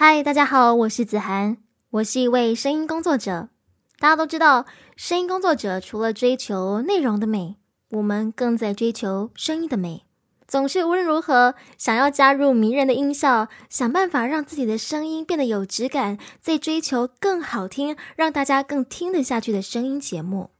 [0.00, 1.56] 嗨，大家好，我是子涵，
[1.90, 3.48] 我是一位声音工作者。
[3.98, 7.56] 大家都知道，声音工作者除了追求内容的美，
[7.90, 10.04] 我们更在追求声音的美。
[10.46, 20.50] 总是无论如何想要加入迷人的音效，想办法让自己的声音变得有质感，在追求更好听、让大家更听得下去的声音节目。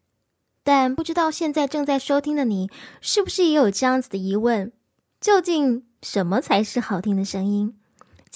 [0.64, 2.68] 但不知道现在正在收听的你，
[3.00, 4.72] 是不是也有这样子的疑问？
[5.20, 7.77] 究竟什么才是好听的声音？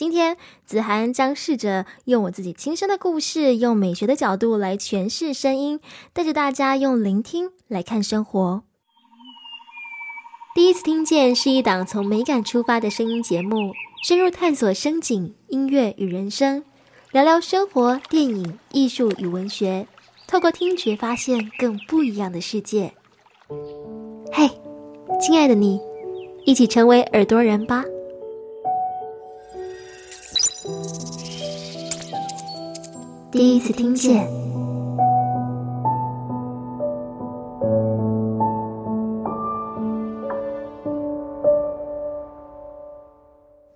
[0.02, 5.78] 今天子涵将试着用我自己亲身的故事，用美学的角度来诠释声音，
[6.12, 8.64] 带着大家用聆听来看生活。
[10.56, 16.64] 第一次听见是一档从美感出发的声音节目，深入探索声景、音乐与人生，
[17.12, 19.86] 聊聊生活、电影、艺术与文学，
[20.26, 22.92] 透过听觉发现更不一样的世界。
[24.32, 24.50] 嘿，
[25.20, 25.80] 亲爱的你，
[26.44, 27.84] 一起成为耳朵人吧。
[33.32, 34.28] 第一次听见，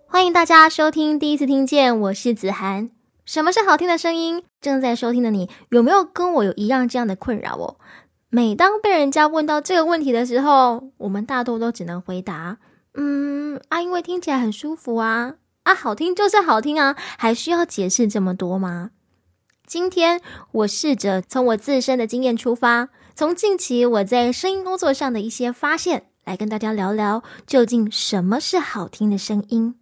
[0.07, 1.19] 欢迎大家收听。
[1.19, 2.91] 第一次听见，我是子涵。
[3.25, 4.43] 什么是好听的声音？
[4.61, 7.77] 正在收听的你，有没有跟我有一样这样的困扰哦？
[8.29, 12.59] 每当被人家问到这个问题的时候，我们大多都只能回答：
[12.93, 18.91] 嗯啊，因为听起来很舒服啊，啊，好听就是好听啊，还需要解释这么多吗？
[19.67, 20.21] 今天
[20.53, 29.75] 我试着从我自身的经验出发，从近期我在声音工作上的一些发现，来跟大家聊聊究竟什么是好听的声音。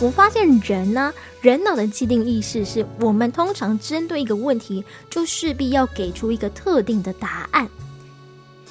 [0.00, 7.68] 我发现人呢，人脑的既定意识是我们通常针对一个问题，就势必要给出一个特定的答案，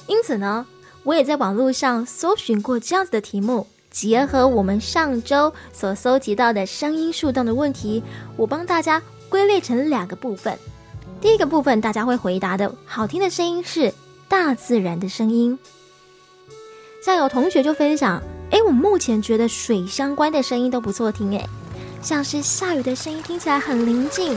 [0.06, 0.66] 因此呢。
[1.02, 8.02] 我也在网络上搜寻过这样子的题目，结合我们上周所搜集到的声音树洞的问题，
[8.36, 10.58] 我帮大家归类成两个部分。
[11.20, 13.92] 第一个部分，大家会回答的好听的声音是
[14.28, 15.58] 大自然的声音。
[17.02, 21.48] 像有同学就分享，哎，我目前觉得水相关的声音都不错听，哎，
[22.02, 24.36] 像是下雨的声音听起来很宁静。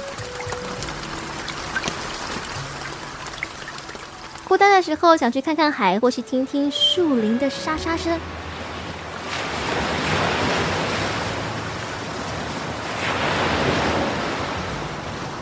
[4.54, 8.20] 孤单的时候，想去看看海，或是听听树林的沙沙声。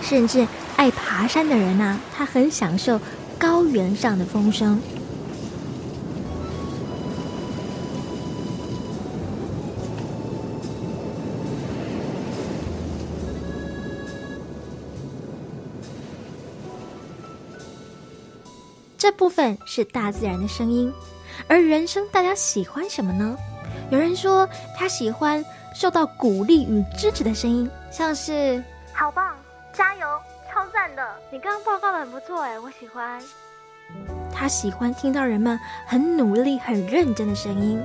[0.02, 2.98] 甚至爱爬山的人呢，他很享受
[3.38, 4.82] 高原上的风声。
[19.02, 20.94] 这部分是大自然的声音，
[21.48, 23.36] 而人生大家喜欢什么呢？
[23.90, 24.48] 有人说
[24.78, 28.64] 他喜欢受到鼓励与支持的声音，像是
[28.94, 29.36] “好棒，
[29.74, 30.06] 加油，
[30.54, 33.20] 超赞的，你刚刚报告的很不错哎，我喜欢。”
[34.32, 37.82] 他喜欢听到人们很努力、很认真的声音。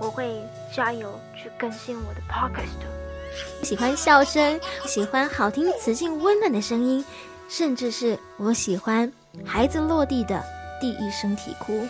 [0.00, 0.42] 我会
[0.74, 3.64] 加油去更新我的 podcast。
[3.64, 7.04] 喜欢笑声，喜欢好听、磁性、温暖的声音，
[7.48, 9.12] 甚至是我喜欢。
[9.44, 10.42] 孩子落地的
[10.80, 11.86] 第一声啼哭，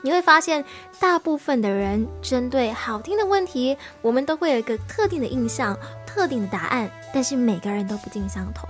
[0.00, 0.64] 你会发现，
[0.98, 8.68] 大部分的人针对好听的问题，我们都会有一个特定的印象、特定的答案，但是每个人都不尽相同。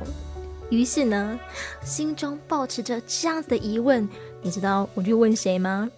[0.71, 1.39] 于是呢，
[1.83, 4.09] 心中保持着这样子的疑问，
[4.43, 5.91] 你知道我去问谁吗？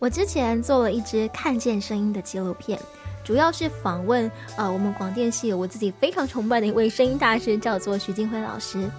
[0.00, 2.80] 我之前做了一支看见声音的纪录片，
[3.22, 8.90] 主要是访问呃我们广电系我自己非常崇拜的一位声音大师，叫做徐金辉老师。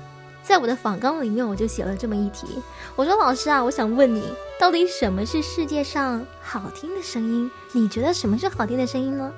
[0.43, 2.61] 在我的访纲里面，我就写了这么一题，
[2.95, 4.23] 我说老师啊，我想问你，
[4.59, 7.49] 到底什么是世界上好听的声音？
[7.73, 9.33] 你觉得什么是好听的声音呢？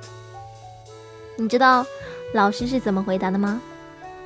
[1.38, 1.86] 你知道
[2.34, 3.62] 老师是怎么回答的吗？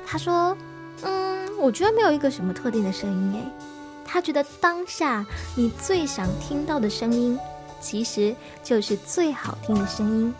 [0.04, 0.56] 他说，
[1.02, 3.68] 嗯，我觉得没有一个什么特定的声音诶。
[4.10, 5.24] 他觉得当下
[5.54, 7.38] 你最想听到的声音，
[7.80, 10.34] 其实就是最好听的声音。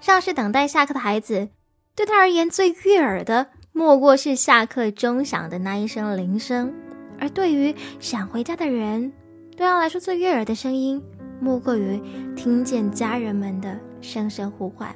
[0.00, 1.48] 像是等待下课的孩子，
[1.96, 6.70] 对他而言最悦耳的，莫过是下课钟响的那一声铃声；
[7.18, 9.12] 而对于想回家的人，
[9.56, 11.02] 对他来说最悦耳的声音，
[11.40, 12.00] 莫过于
[12.36, 14.94] 听见家人们的声声呼唤。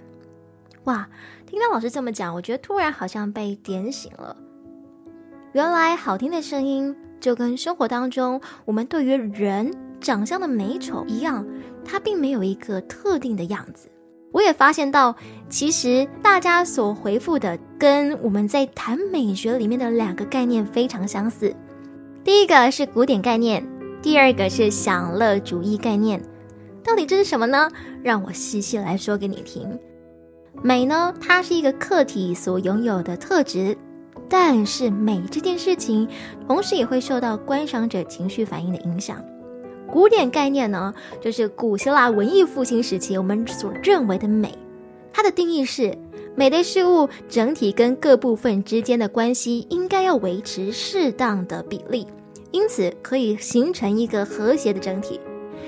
[0.84, 1.08] 哇！
[1.46, 4.36] 听到老师这么讲，我觉得突然好像被点醒了。
[5.52, 6.94] 原来好听的声音。
[7.20, 11.46] 就跟生活当中我们对于人长相的美丑一样，
[11.84, 13.88] 它并没有一个特定的样子。
[14.30, 15.16] 我也发现到，
[15.48, 21.54] 其实大家所回复的跟我们在谈美学里面的两个概念非常相似。
[22.22, 23.66] 第一个是古典概念，
[24.02, 26.22] 第二个是享乐主义概念。
[26.84, 27.70] 到底这是什么呢？
[28.02, 29.66] 让我细细来说给你听。
[30.62, 33.76] 美呢，它是一个客体所拥有的特质，
[34.28, 36.06] 但是美这件事情，
[36.46, 39.24] 同时也会受到观赏者情绪反应的影响。
[39.90, 44.52] 古典概念呢，就是古希腊文艺复兴时期我们所认为的美，
[45.12, 45.96] 它的定义是
[46.36, 52.06] 美的事物整体跟各部分之间的关系应该要维持适当的比例，
[52.50, 55.18] 因此可以形成一个和谐的整体。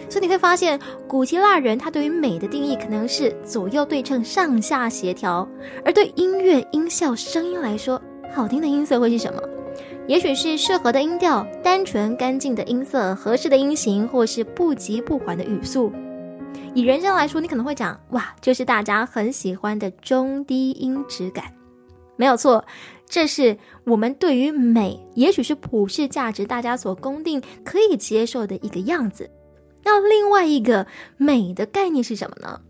[0.09, 0.79] 所以你会发现，
[1.09, 5.49] 古希腊人他对于美的定义可能是左右对称、上下协调，
[5.85, 8.01] 而对音乐、音效、声音来说，
[8.33, 9.43] 好听的音色会是什么？
[10.07, 15.93] 也许是适合的音调、单纯干净的音色、合适的音型，或是不急不缓的语速。
[16.75, 21.53] 以人声来说，你可能会讲哇，就是大家很喜欢的中低音质感，
[22.17, 22.65] 没有错，
[23.07, 29.29] 这是我们对于美，也许是普世价值，大家所公定可以接受的一个样子。
[29.85, 30.87] 那另外一个
[31.17, 32.61] 美的概念是什么呢？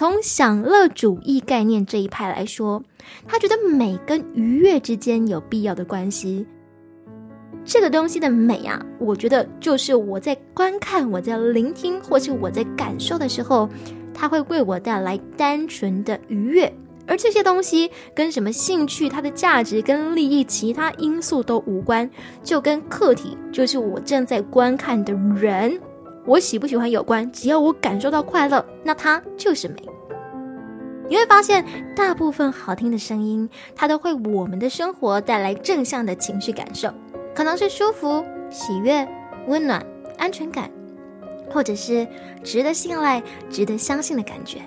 [0.00, 2.82] 从享乐主义概念这一派来说，
[3.28, 6.46] 他觉得美跟愉悦之间有必要的关系。
[7.66, 13.68] 这个东西的美啊，我觉得就是我在观看、我在聆听，或是我在感受的时候，
[14.14, 16.72] 它会为我带来单纯的愉悦。
[17.06, 22.10] 而这些东西跟什么兴趣、它的价值跟利益其他因素都无关，
[22.42, 25.78] 就跟客体，就是我正在观看的人，
[26.30, 27.28] 我喜不喜欢有关。
[27.32, 29.74] 只要我感受到快乐，那它就是美。
[31.08, 31.66] 你会发现，
[31.96, 36.94] 大部分好听的声音，它都会我们的生活带来正向的情绪感受。
[37.34, 39.08] 可能是舒服、喜悦、
[39.48, 39.84] 温暖、
[40.18, 40.70] 安全感，
[41.50, 42.06] 或者是
[42.44, 44.60] 值得信赖、值得相信的感觉。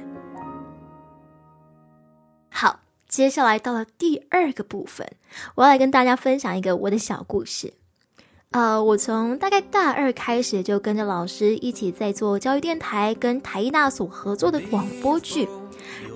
[2.49, 5.07] 好，接下来到了第二个部分，
[5.55, 7.73] 我要来跟大家分享一个我的小故事。
[8.53, 15.49] 呃，我从大概大二开始就跟着老师一起在做教育电台跟台艺大所合作的广播剧。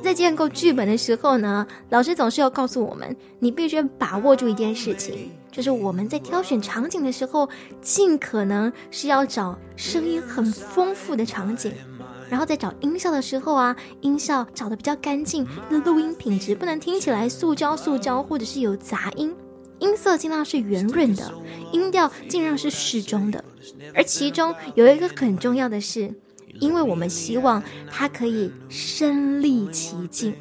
[0.03, 5.31] 在建构剧本的时候呢，老师总是要告诉我们，你必须把握住一件事情。
[5.51, 7.49] 就是我们在挑选场景的时候，
[7.81, 11.73] 尽可能是要找声音很丰富的场景，
[12.29, 19.35] 然后在找音效的时候啊，音效找的比较干净，那录音品质不能听起来塑胶塑胶或者是有杂音，
[19.79, 21.31] 音色尽量是圆润的，
[21.71, 23.43] 音调尽量是适中的，
[23.93, 26.13] 而其中有一个很重要的是。
[26.59, 30.33] 因为我们希望它可以身临其境，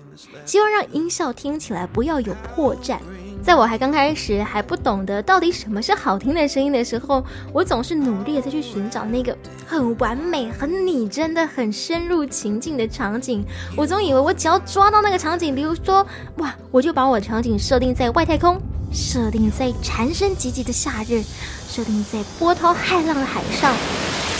[0.46, 2.98] 希望让音效听起来不要有破绽。
[3.42, 7.22] 在我还刚开始还不懂得到底什么是好听的声音的时候，
[7.52, 9.36] 我总是努力的在去寻找那个
[9.66, 13.44] 很完美、很拟真的、很深入情境的场景。
[13.76, 16.06] 我总以为我只要抓到那个场景，比如说
[16.38, 18.58] 哇，我就把我场景设定在外太空，
[18.92, 21.22] 设定在蝉声唧唧的夏日，
[21.68, 23.74] 设定在波涛骇浪的海上，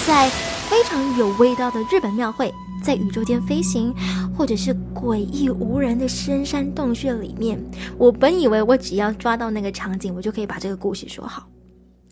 [0.07, 0.31] 在。
[0.69, 2.53] 非常有味道的日本庙会，
[2.83, 3.95] 在宇宙间飞行，
[4.37, 7.57] 或者是诡异无人的深山洞穴里面。
[7.97, 11.49] 我本以为我只要抓到那个场景，我就可以把这个故事说好。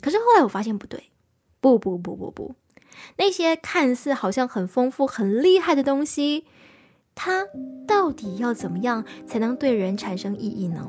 [0.00, 1.10] 可是后来我发现不对，
[1.60, 2.54] 不不不不不，
[3.16, 6.44] 那些看似好像很丰富、很厉害的东西，
[7.16, 7.46] 它
[7.88, 10.88] 到底要怎么样才能对人产生意义呢？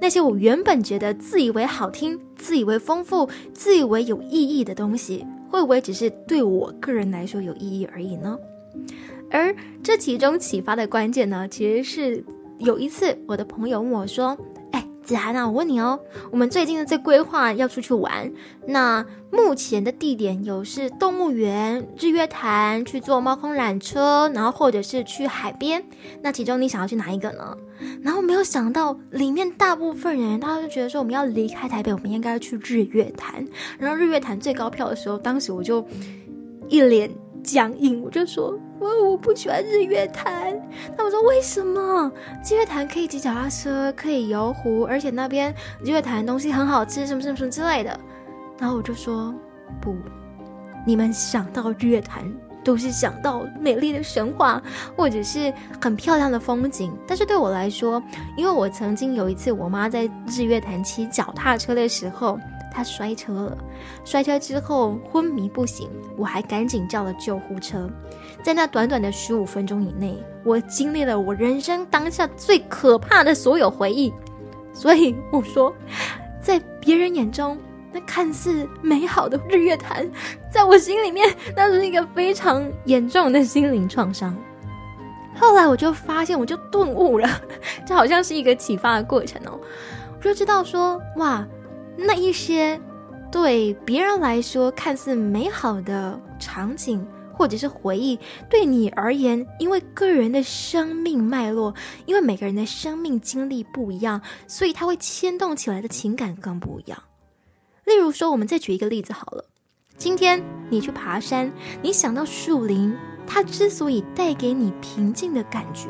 [0.00, 5.26] 那些我原本觉得自以为好听、自以为丰富、自以为有意义的东西。
[5.48, 8.38] 会不会只是对我个人来说有意义而已呢？
[9.30, 12.24] 而这其中启发的关键呢，其实是
[12.58, 14.36] 有一次我的朋友问我说。
[14.72, 15.98] 哎子涵啊，我问你哦，
[16.30, 18.30] 我们最近在规划要出去玩，
[18.66, 25.82] 那目前的地点有是动物园、日月潭，去坐猫空缆车，然后或者是去海边。
[26.20, 27.56] 那其中你想要去哪一个呢？
[28.02, 33.46] 然后没有想到，里面大部分人他就觉得说，我们要离开台北，我们应该要去日月潭。
[33.78, 35.86] 然后日月潭最高票的时候，当时我就
[36.68, 37.10] 一脸
[37.42, 38.58] 僵硬，我就说。
[38.80, 40.56] 我我不喜欢日月潭，
[40.96, 42.12] 他们说为什么？
[42.48, 45.52] 日月潭可以骑脚踏车，可以游湖，而且那边
[45.84, 47.98] 日月潭的东西很好吃，什么什么什么之类的。
[48.56, 49.34] 然后我就说
[49.80, 49.96] 不，
[50.86, 52.22] 你们想到日月潭
[52.64, 54.62] 都是想到美丽的神话，
[54.96, 56.92] 或者是很漂亮的风景。
[57.06, 58.02] 但是对我来说，
[58.36, 62.38] 因为我曾经有一次我妈在日月潭骑脚踏车的时候。
[62.70, 63.58] 她摔车了，
[64.04, 67.90] 摔车之后昏迷不醒，我还赶紧叫了救护车。
[68.40, 74.12] 在那短短的十五分钟以内，我经历了我人生当下最可怕的所有回忆。
[74.72, 75.74] 所以我说，
[76.40, 77.58] 在别人眼中
[77.90, 80.08] 那看似美好的日月潭，
[80.50, 84.36] 在我心里面那是一个非常严重的心灵创伤。
[85.36, 87.28] 后来我就发现，我就顿悟了，
[87.86, 89.58] 这好像是一个启发的过程哦。
[90.16, 91.46] 我就知道说，哇，
[91.96, 92.80] 那一些
[93.30, 98.18] 对别人来说看似美好的场景或者是回忆，
[98.50, 101.72] 对你而言，因为个人的生命脉络，
[102.04, 107.00] 因为每个人的生命经历不一样，所以它会牵动起来的情感更不一样。
[107.84, 109.44] 例如说，我们再举一个例子好了，
[109.98, 110.40] 今天
[110.70, 111.52] 你去爬山，
[111.82, 112.96] 你想到树林。
[113.26, 115.88] 它之所以带给你平静的感觉，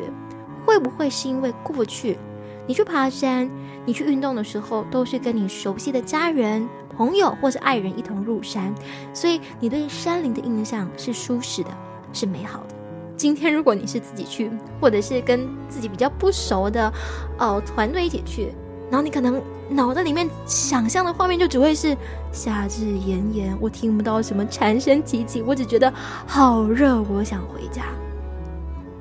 [0.64, 2.18] 会不会是因为过去
[2.66, 3.48] 你去爬山、
[3.84, 8.74] 你去运动的时候，都是跟你熟悉的家人、朋友或是爱人一同入山，
[9.14, 11.70] 所以你对山林的印象是舒适的、
[12.12, 12.74] 是美好的。
[13.16, 14.50] 今天如果你是自己去，
[14.80, 16.92] 或者是跟自己比较不熟的
[17.38, 18.52] 哦团队一起去，
[18.90, 19.42] 然后你可能。
[19.70, 21.94] 脑袋里面想象的画面就只会是
[22.32, 25.92] 夏日炎炎，我听不到什么蝉声唧唧，我只觉得
[26.26, 27.82] 好热，我想回家。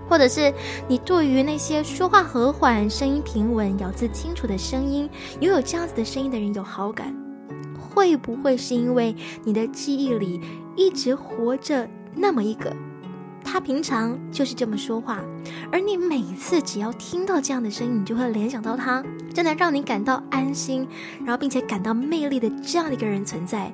[0.10, 0.54] 或者是
[0.90, 7.16] 你对于那些说话和缓、声音平稳、咬字清楚的声音，拥有这样子的声音的人有好感，
[7.80, 9.16] 会不会是因为
[9.46, 10.42] 你的记忆里
[10.76, 12.76] 一直活着那么一个？
[13.50, 15.22] 他平常就是这么说话，
[15.72, 19.02] 而你每次只要听到这样的声音，你就会联想到他，
[19.34, 20.86] 真的让你感到安心，
[21.20, 23.72] 然后并且感到魅力的这样的一个人存在。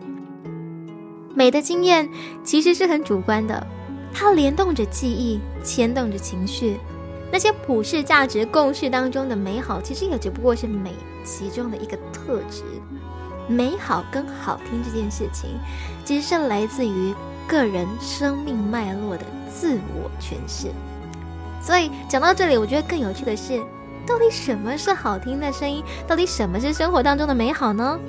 [1.34, 2.08] 美的经验
[2.44, 3.66] 其实是很主观的，
[4.14, 6.78] 它联动着记忆，牵动着情绪。
[7.32, 10.94] 那些普世价值共识当中的美好，其实也只不过是美
[11.26, 12.62] 其中的一个特质。
[13.48, 15.50] 美好跟好听这件事情，
[16.06, 17.14] 其实是来自于。
[17.46, 20.72] 个人生命脉络的自我诠释，
[21.62, 23.62] 所以讲到这里，我觉得更有趣的是，
[24.06, 25.84] 到底什么是好听的声音？
[26.08, 28.00] 到底什么是生活当中的美好呢？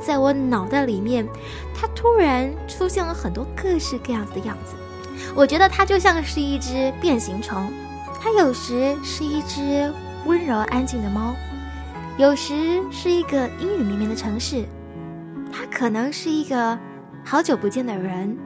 [0.00, 1.28] 在我脑袋里面，
[1.74, 4.74] 它突然出现了很多各式各样子的样子。
[5.34, 7.70] 我觉得它就像是一只变形虫，
[8.18, 9.92] 它有时是一只
[10.24, 11.34] 温柔安静的猫，
[12.16, 14.64] 有时是一个阴雨绵绵的城市，
[15.52, 16.78] 它可能是一个
[17.22, 18.36] 好久不见的人。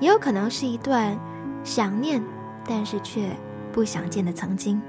[0.00, 1.14] 也有可能是一段
[1.62, 2.22] 想念，
[2.66, 3.36] 但是却
[3.70, 4.80] 不想见的曾经。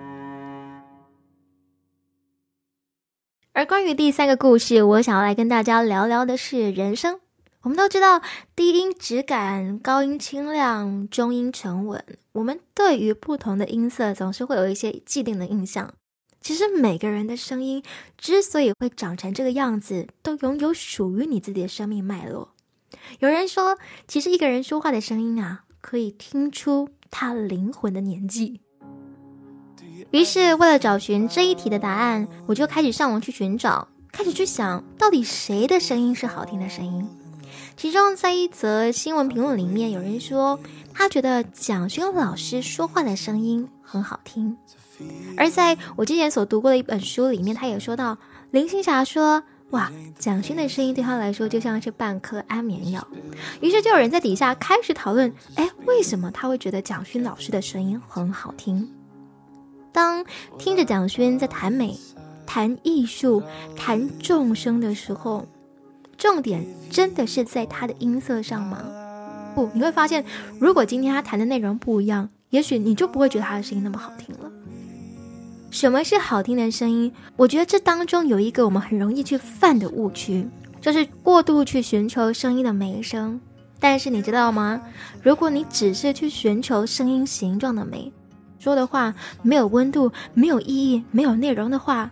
[3.53, 7.19] 而关于第三个故事，我想要来跟大家聊聊的是人生。
[7.63, 8.21] 我们都知道，
[8.55, 15.93] 低音质感、高音清亮、中音沉稳，我们对于不同的音色总是会有一些既定的印象。
[16.39, 17.83] 其实每个人的声音
[18.17, 22.55] 之所以会长成这个样子，都拥有属于你自己的生命脉络。
[23.19, 28.61] 有人说，其实一个人说话的声音啊，可以听出他灵魂的年纪。
[30.11, 37.07] 于是，为了找寻这一题的答案，我就开始上网去寻找，开始去想到底谁的声音是好听的声音。
[37.75, 40.59] 其中，在一则新闻评论里面，有人说
[40.93, 44.57] 他觉得蒋勋老师说话的声音很好听。
[45.35, 48.17] 而在我之前所读过的一本书里面，他也说到
[48.51, 49.43] 林青霞说。
[49.71, 53.05] 哇，蒋勋的声音对他来说就像是半颗安眠药。
[53.61, 58.89] 于是就有人在底下开始讨论：哎，为什么他会觉得蒋勋老师的声音很好听？
[59.93, 60.25] 当
[60.57, 61.97] 听着蒋勋在谈美、
[62.45, 63.43] 谈艺术、
[63.75, 65.45] 谈众生的时候，
[66.17, 68.83] 重点真的是在他的音色上吗？
[69.55, 70.23] 不，你会发现，
[70.59, 74.51] 如果今天他谈的内容不一样，也许你就不会觉得他的声音那么好听了。
[75.71, 77.11] 什么是好听的声音？
[77.37, 80.45] 我觉得这当中有一个我们很容易去犯的误区，
[80.81, 83.39] 就是过度去寻求声音的美声。
[83.79, 84.81] 但是你知道吗？
[85.23, 88.11] 如果你只是去寻求声音形状的美，
[88.59, 92.11] 说的话没有温度、没有意义、没有内容的话，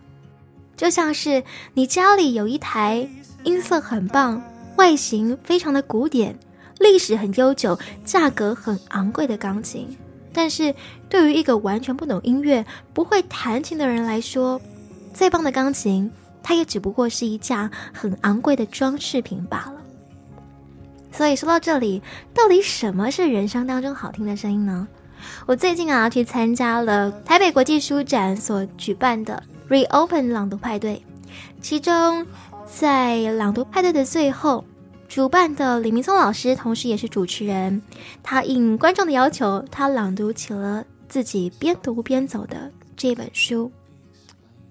[0.77, 3.07] 就像是你家里有一台
[3.43, 4.41] 音色很棒、
[4.77, 6.39] 外形非常的古典、
[6.79, 9.85] 历史很悠久、价格很昂贵的钢琴。
[10.33, 10.74] 但是
[11.09, 14.59] 对于一个完全不懂音乐、不会弹琴的人来说，
[15.13, 16.09] 再棒的钢琴，
[16.43, 19.74] 它也只不过是一架很昂贵的装饰品罢了。
[21.12, 22.01] 所以说到这里，
[22.33, 24.88] 到底什么是人生当中好听的声音呢？
[25.45, 31.01] 我最近啊去参加了台北国际书展所举办的 Reopen 朗读派对，
[31.62, 32.25] 其中
[32.65, 34.63] 在朗读派对的最后。
[35.09, 37.81] 主办的李明聪老师，同时也是主持人，
[38.21, 43.71] 他应观众的要求，他朗读起了自己边读边走的这本书。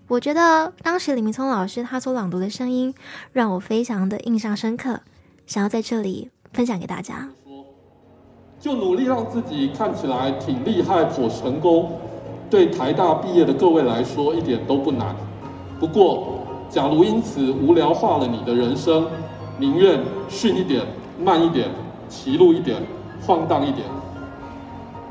[0.07, 2.95] 我觉得当时李明聪老师他所朗读的声音，
[3.33, 5.01] 让我非常的印象深刻，
[5.45, 7.29] 想要在这里分享给大家。
[8.61, 11.99] 就努力让自己看起来挺厉害、颇成功，
[12.49, 15.17] 对台大毕业的各位来说一点都不难。
[15.81, 16.39] 不过，
[16.71, 19.05] 假如因此无聊化了你的人生。
[19.59, 20.83] 宁愿逊一点、
[21.23, 21.69] 慢一点、
[22.09, 22.77] 歧路一点、
[23.27, 23.85] 晃荡一点。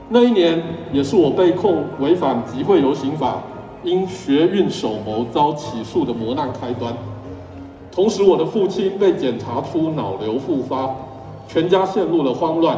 [0.09, 0.63] 那一年
[0.93, 3.41] 也是我被控违反集会游行法，
[3.83, 6.93] 因学运首谋遭起诉的磨难开端。
[7.91, 10.89] 同时，我的父亲被检查出脑瘤复发，
[11.47, 12.77] 全家陷入了慌乱。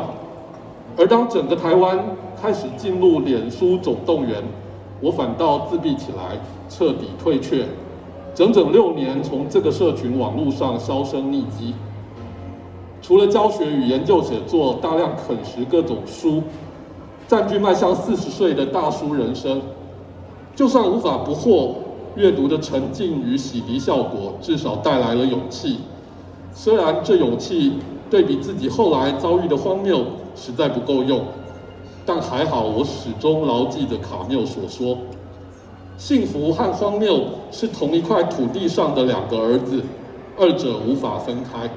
[0.98, 2.00] 而当整个台湾
[2.42, 4.42] 开始进入脸书总动员，
[5.02, 7.66] 我反倒自闭起来，彻底退却，
[8.34, 11.74] 整整六年从这个社群网络上销声匿迹。
[13.02, 16.44] 除了教学与研究写作，大量啃食各种书，
[17.28, 19.62] 占据迈向四十岁的大叔人生。
[20.56, 21.76] 就算无法不获
[22.16, 25.78] 阅读的沉浸与洗涤效果，至少带来了勇气。
[26.54, 27.74] 虽然这勇气
[28.10, 30.04] 对比自己后来遭遇的荒谬，
[30.36, 31.22] 实在不够用，
[32.06, 34.98] 但还好我始终牢记着卡缪所说：
[36.00, 39.84] 幸福和荒谬是同一块土地上的两个儿子，
[40.38, 41.70] 二者无法分开。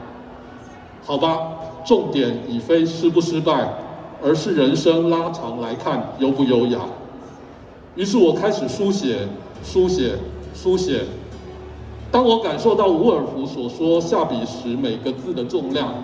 [1.05, 1.49] 好吧，
[1.85, 3.69] 重点已非失不失败，
[4.23, 6.79] 而是人生拉长来看优不优雅。
[7.97, 9.27] 于是我开始书写，
[9.65, 10.13] 书写，
[10.55, 11.01] 书写。
[12.13, 15.95] 当我感受到伍尔夫所说下笔时每个字的重量，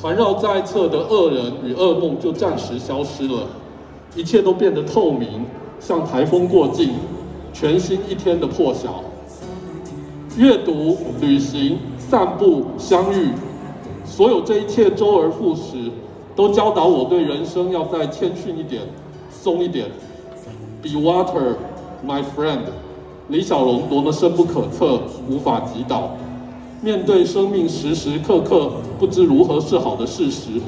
[0.00, 3.48] 环绕在侧的恶人与噩梦就暂时消失了，
[4.14, 5.44] 一切都变得透明，
[5.80, 6.90] 像台风过境，
[7.54, 9.04] 全新一天的破晓。
[10.36, 13.28] 阅读、旅行、散步、相遇。
[14.04, 15.90] 所有这一切周而复始，
[16.34, 18.82] 都教导我对人生要再谦逊一点，
[19.30, 19.86] 松一点。
[20.82, 21.54] Be water,
[22.04, 22.64] my friend。
[23.28, 26.10] 李小龙多么深不可测，无法击倒。
[26.82, 30.60] 面对生命时时刻刻不知如何是好的事实，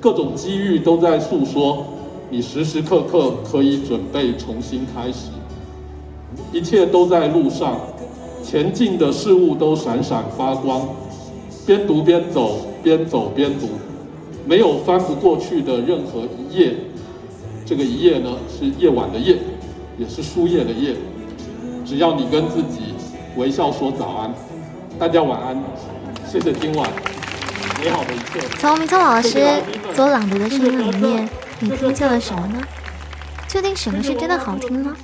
[0.00, 1.84] 各种机遇都在诉说，
[2.28, 5.30] 你时时刻刻可以准备重新开始。
[6.52, 7.78] 一切都在路上，
[8.42, 10.88] 前进的事物都闪闪发光。
[11.66, 12.62] 边读边走。
[12.86, 13.66] 边走边读，
[14.44, 16.72] 没有翻不过去的任何一页。
[17.64, 19.36] 这个一页呢，是夜晚的夜，
[19.98, 20.94] 也是书页的页。
[21.84, 22.94] 只要你跟自己
[23.36, 24.32] 微笑说早安，
[25.00, 25.60] 大家晚安，
[26.30, 26.88] 谢谢今晚
[27.82, 28.38] 美好的一切。
[28.56, 29.44] 从明聪老师
[29.92, 32.60] 所朗读的声音里面，你听见了什么呢？
[33.56, 34.94] 究竟什么是真的好听呢？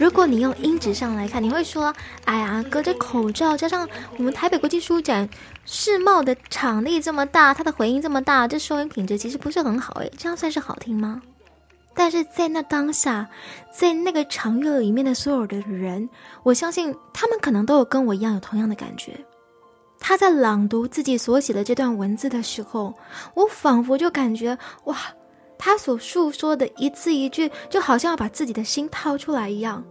[0.00, 1.94] 如果你用音质上来看，你会说
[2.24, 5.28] ：“哎呀，隔着口罩，加上我们台北国际书展
[5.66, 9.92] 世贸的场地这么大，它的回音这么大，这收音品质其实不是很好。
[10.00, 11.20] 诶，这样算是好听吗？”
[11.94, 13.28] 但是在那当下，
[13.70, 16.08] 在那个场域里面的所有的人，
[16.42, 19.12] 我相信他们可能都有跟我一样有同样的感觉。
[20.00, 22.94] 他在朗读自己所写的这段文字的时候，
[23.34, 24.96] 我仿佛就感觉哇。
[25.64, 29.82] 他所诉说的一字一句，就好像要把自己的心掏出来一样，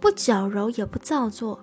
[0.00, 1.62] 不矫揉也不造作。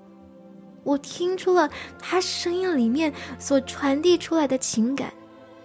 [0.83, 5.11] 我听出了他声音里面所传递出来的情感，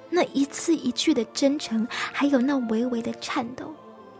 [0.09, 3.67] 那一字一句的真诚，还有那微微的颤抖。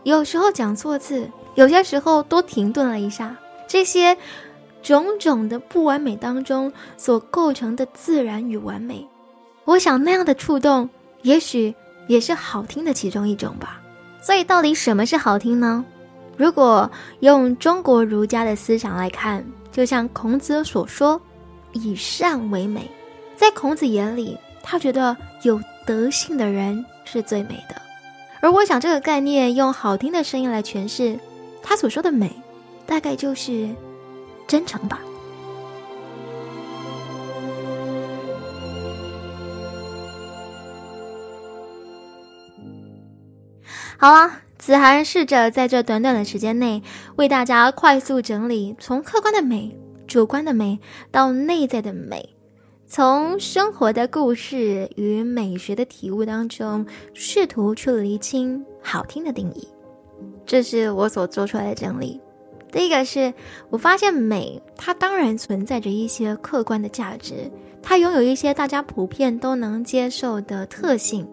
[0.03, 3.35] 有时候讲错字，有些时候多停顿了一下。
[3.67, 4.15] 这些
[4.83, 9.09] 种种的不完美当中所构成的自然与完美，
[9.63, 10.87] 我想那样的触动，
[11.23, 11.73] 也许。
[12.07, 13.81] 也是好听的其中一种吧。
[14.21, 15.85] 所以，到底什么是好听呢？
[16.37, 16.89] 如果
[17.19, 21.21] 用中国儒家的思想来看，就像孔子所说
[21.73, 22.89] ：“以善为美。”
[23.37, 27.75] 在孔子眼里，他觉得有德性的人是最美的。
[28.41, 31.19] 而我想，这个概念用好听的声音来诠释，
[31.61, 32.31] 他所说的美，
[32.85, 33.69] 大概就是
[34.47, 34.99] 真诚吧。
[43.97, 46.83] 好啊，子涵试着在这短短的时间内
[47.15, 49.73] 为大家快速整理，从客观的美、
[50.05, 50.77] 主观的美
[51.11, 52.35] 到内在的美，
[52.85, 59.65] 从生活的故事与美学的体悟当中，试图去厘清好听的定义。
[60.45, 62.19] 这是我所做出来的整理。
[62.73, 63.33] 第一个是
[63.69, 67.49] 我发现美，它当然存在着一些客观的价值，
[67.81, 71.25] 它拥有一些大家普遍都能接受的特性。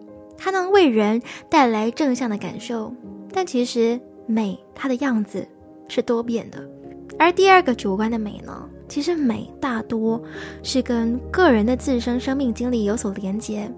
[0.43, 2.93] 它能为人带来正向的感受，
[3.31, 5.47] 但其实美它的样子
[5.87, 6.61] 是多变的。
[7.17, 10.21] 而第二个主观的美呢，其实美大多
[10.61, 13.71] 是跟个人的自身生命经历有所连接，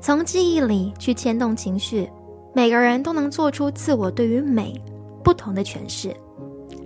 [0.00, 2.08] 从记忆里去牵动情绪。
[2.54, 4.74] 每个人都能做出自我对于美
[5.22, 6.16] 不同的诠释。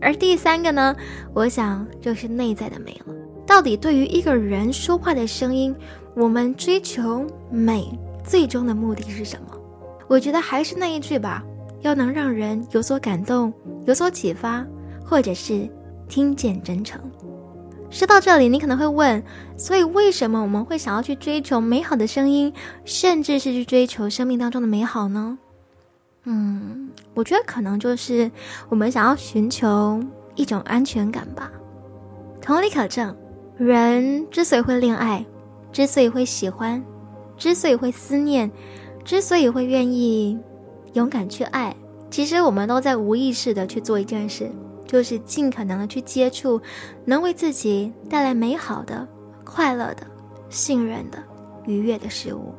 [0.01, 0.97] 而第三个呢，
[1.33, 3.15] 我想就是内在的美了。
[3.47, 5.73] 到底对于一个人说话的声音，
[6.17, 7.97] 我们追求美。
[8.25, 9.57] 最终的目的是什么？
[10.09, 11.45] 我觉得还是那一句吧，
[11.81, 13.53] 要能让人有所感动、
[13.87, 14.65] 有所启发，
[15.05, 15.69] 或者是
[16.09, 17.01] 听见真诚。
[17.91, 19.23] 说到这里，你可能会问：
[19.57, 22.53] 所以为什么我们会想要去追求美好的声音，
[22.85, 25.39] 甚至是去追求生命当中的美好呢？
[26.25, 28.31] 嗯，我觉得可能就是
[28.69, 30.01] 我们想要寻求
[30.37, 31.51] 一种安全感吧。
[32.41, 33.17] 同理可证，
[33.57, 35.25] 人之所以会恋爱，
[35.73, 36.81] 之所以会喜欢，
[37.41, 38.51] 之所以会思念，
[39.03, 40.39] 之所以会愿意
[40.93, 41.75] 勇敢去爱，
[42.11, 44.53] 其实我们都在无意识的去做一件事，
[44.87, 46.61] 就是尽可能的去接触
[47.07, 49.09] 能为自己带来美好的、
[49.43, 50.07] 快乐的、
[50.51, 51.19] 信任的、
[51.65, 52.55] 愉悦的事物。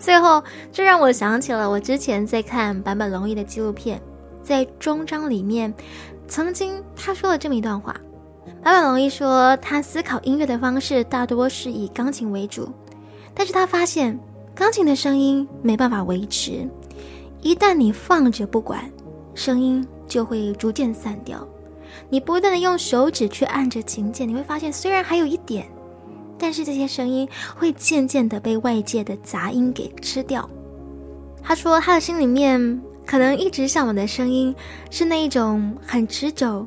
[0.00, 4.02] 最后，这让我想起了我之前在看坂本龙一的纪录片，
[4.42, 5.72] 在终章里面，
[6.26, 7.94] 曾经他说了这么一段话：
[8.64, 12.68] 坂本龙一说，他思考音乐的方式大多是以钢琴为主，
[13.40, 14.20] 但是他发现
[14.54, 16.68] 钢琴的声音没办法维持，
[17.40, 18.84] 一旦你放着不管，
[19.34, 21.48] 声音就会逐渐散掉。
[22.10, 25.66] 你不断的用手指去按着琴键，你会发现虽然还有一点。
[26.38, 27.26] 但是这些声音
[27.56, 30.46] 会渐渐的被外界的杂音给吃掉。
[31.42, 34.54] 他说，他的心里面可能一直向往的声音
[34.90, 36.66] 是那一种很持久、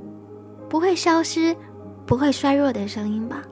[0.67, 1.55] 不会消失、
[2.07, 3.43] 不会衰弱的声音吧，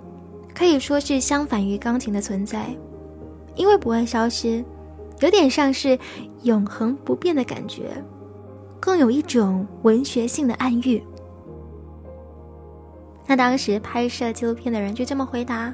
[0.56, 2.76] 可以说是相反于钢琴的存在，
[3.56, 4.64] 因为不会消失，
[5.20, 5.98] 有点像是
[6.44, 7.92] 永恒不变的感觉，
[8.80, 11.04] 更有一种文学性的暗喻。
[13.28, 15.74] 那当时拍摄纪录片的人就这么回答。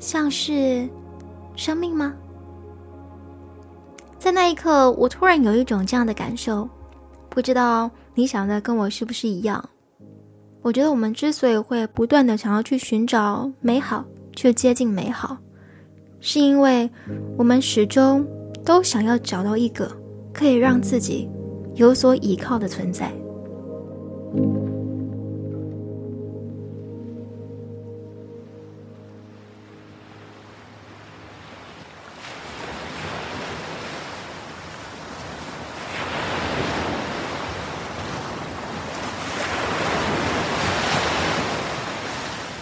[0.00, 0.88] 像是
[1.56, 2.12] 生命吗？
[4.18, 6.68] 在那一刻，我突然有一种这样的感受，
[7.30, 9.64] 不知道你想的跟我是不是一样？
[10.60, 15.38] 我觉得我们之所以会不断的想要去寻找美好，去接近美好，
[16.26, 16.88] 是因为
[17.36, 18.26] 我们始终
[18.64, 19.86] 都想要找到一个
[20.32, 21.28] 可以让自己
[21.74, 23.12] 有所依靠的存在。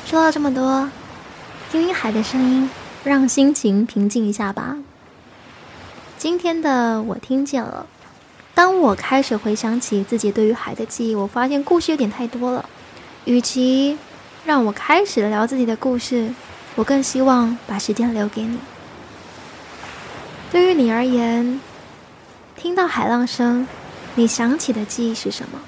[0.05, 0.91] 说了这么多，
[1.71, 2.69] 听听海的声音，
[3.05, 4.77] 让心情平静一下吧。
[6.19, 7.87] 今天的我听见了。
[8.55, 12.69] 当我开始回想起自己对于海的记忆，我发现故事有点太多了。
[13.25, 13.99] 与其
[14.45, 16.33] 让我开始聊自己的故事，
[16.75, 18.59] 我更希望把时间留给你。
[20.51, 21.61] 对于你而言，
[22.57, 23.67] 听到海浪声，
[24.15, 25.59] 你想起的记忆是什么？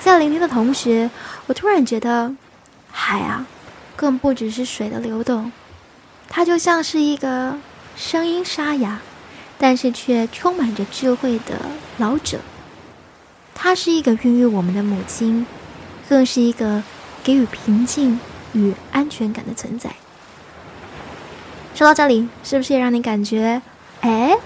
[0.00, 1.10] 在聆听的同时，
[1.46, 2.34] 我突然觉得。
[2.90, 3.46] 海啊，
[3.98, 5.50] 更不只是水的流动，
[6.28, 7.58] 它就像是一个
[7.96, 9.00] 声音沙哑，
[9.58, 11.58] 但是却充满着智慧的
[11.96, 12.38] 老者。
[13.56, 15.44] 它是一个孕育我们的母亲，
[16.08, 16.84] 更是一个
[17.24, 18.20] 给予平静
[18.52, 19.90] 与安全感的存在。
[21.74, 23.60] 说到这里，是不是也让你感觉，
[24.02, 24.38] 哎，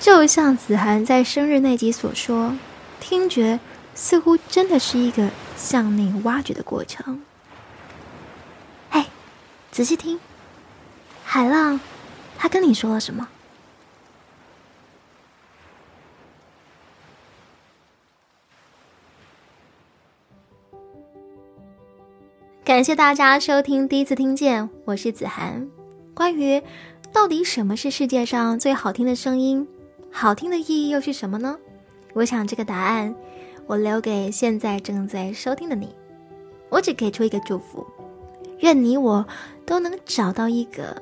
[0.00, 2.56] 就像子涵在生日那集所说，
[2.98, 3.60] 听觉
[3.94, 7.22] 似乎真的是一个向内挖掘的过程。
[9.74, 10.20] 仔细听，
[11.24, 11.80] 海浪，
[12.38, 13.28] 他跟你说了什么？
[22.64, 25.68] 感谢大家收听第一次听见，我是子涵。
[26.14, 26.62] 关于
[27.12, 29.66] 到底什么是世界上最好听的声音，
[30.12, 31.58] 好听的意义又是什么呢？
[32.12, 33.12] 我想这个答案，
[33.66, 35.92] 我留给现在正在收听的你。
[36.68, 37.84] 我只给出一个祝福。
[38.64, 39.26] 愿你我
[39.66, 40.96] 都能找到一个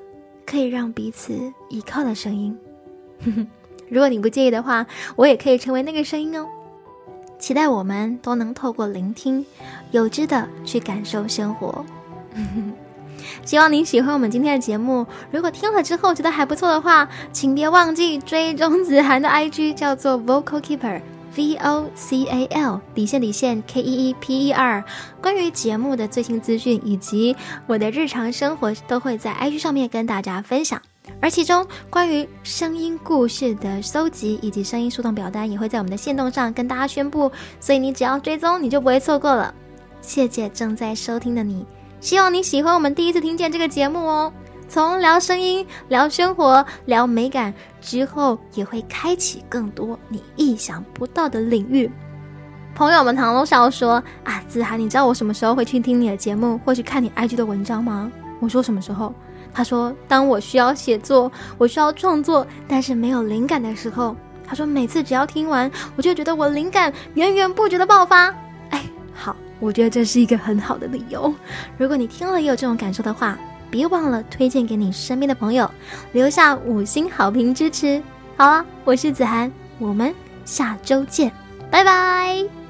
[0.44, 1.33] 可以让彼此
[1.70, 2.59] 依靠的声音。
[3.88, 6.48] 如果你不介意的话，我也可以成为那个声音哦。
[7.38, 9.46] 期待我们都能透过聆听，
[9.92, 11.85] 有知的去感受生活。
[13.46, 15.07] 希望你喜欢我们今天的节目。
[15.31, 21.01] 如果听了之后觉得还不错的话，请别忘记追踪子涵的 IG，叫做 Vocal Keeper。
[21.35, 24.85] V O C A L 底线底线 K E E P E R，
[25.21, 27.35] 关于节目的最新资讯以及
[27.66, 30.81] 我的日常生活都会在 IG 上面跟大家分享，
[31.21, 39.55] 而其中关于声音故事的搜集以及声音速动表单也会在我们的线动上跟大家宣布，所以你只要追踪，你就不会错过了。
[40.01, 41.64] 谢谢正在收听的你，
[42.01, 44.33] 希望你喜欢我们第一次听见这个节目哦。
[44.72, 51.90] 从聊声音、聊生活、聊美感之后，也会开启更多你意想不到的领域。
[52.74, 59.14] 朋友们，唐龙少说：“啊，子涵，你知道我什么时候会去听你的节目，或是看你 IG 的文章吗？”我说：“什么时候？”
[59.52, 64.16] 他说：“当我需要写作，我需要创作，但是没有灵感的时候。”
[64.48, 68.35] 他说：“每次只要听完，我就觉得我灵感源源不绝的爆发。”
[68.70, 68.82] 哎，
[69.12, 71.30] 好，我觉得这是一个很好的理由。
[71.76, 73.38] 如果你听了也有这种感受的话。
[73.72, 75.68] 别忘了推荐给你身边的朋友，
[76.12, 78.02] 留下五星好评支持。
[78.37, 81.32] 好了，我是子涵，我们下周见，
[81.70, 82.62] 拜拜。